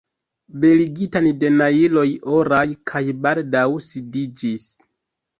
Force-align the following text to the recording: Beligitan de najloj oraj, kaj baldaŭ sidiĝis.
Beligitan 0.61 1.25
de 1.43 1.51
najloj 1.57 2.05
oraj, 2.37 2.61
kaj 2.93 3.01
baldaŭ 3.27 3.67
sidiĝis. 3.89 4.65